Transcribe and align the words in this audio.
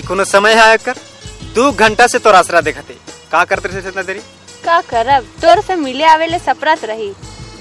ई 0.00 0.02
कोनो 0.08 0.24
समय 0.24 0.54
है 0.54 0.76
कर 0.84 0.96
दू 1.54 1.70
घंटा 1.72 2.06
से 2.06 2.18
तो 2.24 2.30
आसरा 2.30 2.60
देखते। 2.60 2.94
का 3.32 3.44
करते 3.44 3.68
रहे 3.68 3.88
इतना 3.88 4.02
देरी? 4.02 4.20
का 4.64 4.80
करब? 4.90 5.24
तोर 5.42 5.60
से 5.62 5.74
मिले 5.76 6.04
आवेले 6.04 6.38
सपरत 6.38 6.84
रही। 6.84 7.10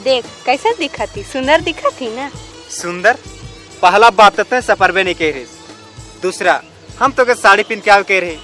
देख 0.04 0.26
कैसे 0.46 0.74
दिखती? 0.80 1.24
सुंदर 1.24 1.62
दिखती 1.62 2.10
ना? 2.16 2.30
सुंदर? 2.72 3.18
पहला 3.82 4.10
बात 4.20 4.40
तो 4.42 4.62
सफरबे 4.62 5.04
नहीं 5.04 5.16
कह 5.16 5.32
रही। 5.32 5.46
दूसरा 6.22 6.62
हम 7.00 7.12
तो 7.18 7.26
के 7.26 7.36
साड़ी 7.36 7.64
पहन 7.64 7.80
के 7.86 7.92
आवे 7.92 8.04
कह 8.12 8.20
रहे। 8.20 8.38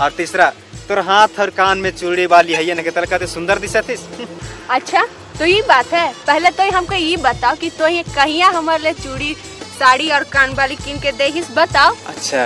और 0.00 0.10
तीसरा 0.16 0.52
तोर 0.88 0.98
हाथ 1.06 1.40
और 1.40 1.50
कान 1.56 1.78
में 1.78 1.90
चूड़ी 1.96 2.26
वाली 2.26 2.52
है 2.54 2.74
ना 2.74 2.82
के 2.82 2.90
तल 2.90 3.04
कहते 3.04 3.26
सुंदर 3.26 3.58
दिशथिस 3.58 4.04
अच्छा 4.76 5.04
तो 5.38 5.46
ये 5.46 5.62
बात 5.68 5.92
है। 5.92 6.12
पहले 6.26 6.50
तो 6.50 6.70
हमको 6.76 6.94
ये 6.94 7.16
बताओ 7.24 7.56
कि 7.56 7.70
तो 7.78 7.88
ये 7.88 8.02
कहिया 8.14 8.48
हमारे 8.58 8.82
लिए 8.82 8.92
चूड़ी 9.02 9.34
साड़ी 9.78 10.10
और 10.10 10.24
कान 10.32 10.54
वाली 10.54 10.76
किन 10.76 11.00
के 11.00 11.12
देहिस 11.18 11.50
बताओ। 11.56 11.94
अच्छा। 12.06 12.44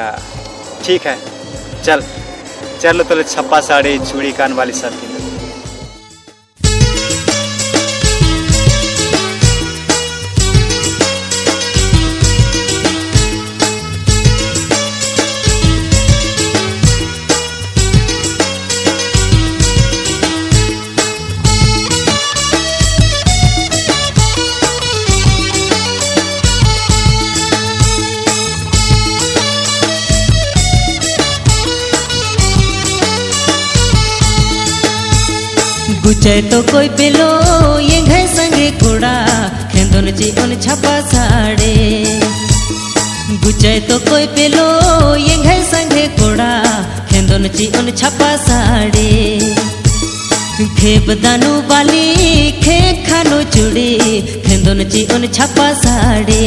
ठीक 0.84 1.06
है। 1.06 1.16
चल 1.82 2.02
चल 2.80 3.02
तो 3.02 3.22
छप्पा 3.22 3.60
साड़ी 3.60 3.98
चूड़ी 4.00 4.32
कान 4.32 4.52
वाली 4.52 4.72
सब 4.74 5.00
की 5.00 5.11
गुचे 36.05 36.41
तो 36.50 36.61
कोई 36.62 36.89
पेलो, 36.98 37.28
ये 37.81 38.00
घर 38.03 38.27
संगे 38.27 38.70
कोड़ा 38.78 39.12
खेंदोन 39.72 40.11
ची 40.19 40.31
उन 40.42 40.55
छपा 40.61 40.94
साड़े। 41.03 41.75
गुचे 43.44 43.78
तो 43.81 43.98
कोई 44.09 44.27
पेलो, 44.34 44.67
ये 45.17 45.36
घर 45.36 45.62
संगे 45.64 46.06
कोड़ा 46.19 46.50
खेंदोन 47.11 47.48
ची 47.48 47.67
उन 47.78 47.91
छपा 47.92 48.31
साड़े। 48.36 49.11
खेप 50.81 51.11
दानु 51.22 51.53
वाली 51.70 52.50
खे 52.61 52.81
खानो 53.06 53.42
चुड़ी, 53.55 53.91
खेंदोन 54.47 54.84
ची 54.91 55.06
उन 55.14 55.27
छपा 55.28 55.72
साड़े। 55.75 56.42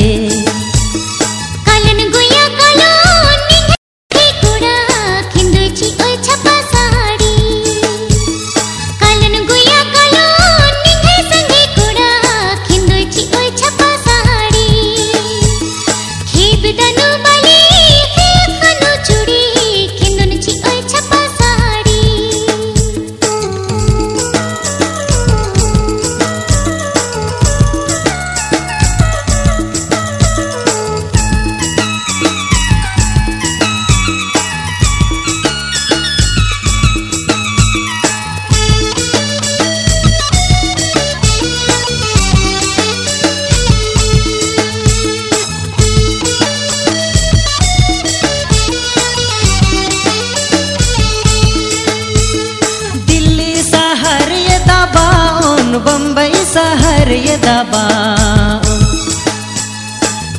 शहर 57.05 57.17
ये 57.21 57.35
दबाउन 57.37 58.61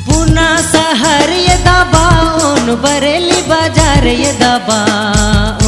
पूना 0.06 0.46
शहर 0.70 1.30
ये 1.32 1.56
दबाउन 1.66 2.74
बरेली 2.82 3.40
बाज़ार 3.50 4.06
ये 4.06 4.32
दबाउन 4.40 5.62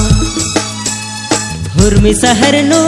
हुर्मी 1.76 2.14
शहर 2.22 2.56
नो 2.70 2.80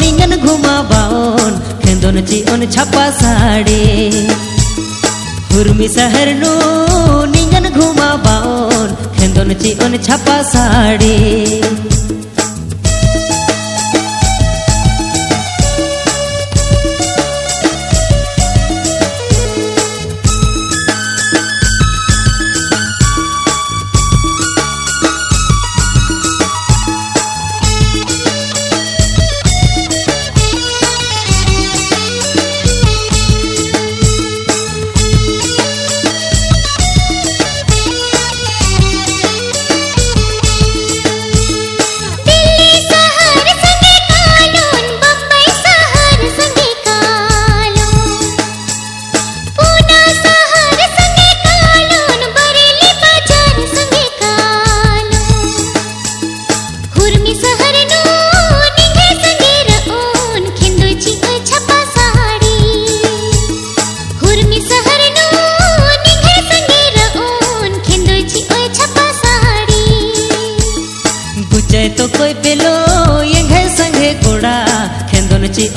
निंगन 0.00 0.36
घुमा 0.36 0.76
बाउन 0.92 1.52
खेंदोन 1.84 2.24
ची, 2.24 2.42
उन 2.52 2.66
छपा 2.70 3.04
साड़ी। 3.20 3.84
हुर्मी 5.52 5.88
शहर 5.98 6.34
नो 6.40 6.54
निंगन 7.36 7.68
घुमा 7.70 8.10
बाउन 8.26 8.96
खेंदोन 9.18 9.54
ची, 9.60 9.78
उन 9.84 9.98
छपा 10.08 10.42
साड़ी। 10.54 11.16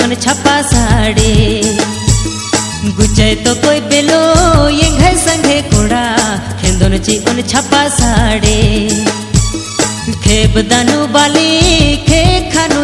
खेंदोन 0.00 0.08
ची 0.08 0.08
उन 0.08 0.14
छपा 0.16 0.60
साड़ी। 0.62 1.32
गुचे 2.96 3.34
तो 3.44 3.54
कोई 3.60 3.80
पेलो 3.90 4.20
ये 4.68 4.88
घर 4.96 5.16
संगे 5.16 5.60
कोड़ा 5.72 6.04
खेंदोन 6.60 6.98
ची 7.04 7.16
उन 7.28 7.42
छपा 7.48 7.82
साड़ी। 7.98 8.88
खेब 10.24 10.60
दानु 10.68 11.06
बाली 11.12 11.96
खे 12.08 12.22
खानु 12.50 12.80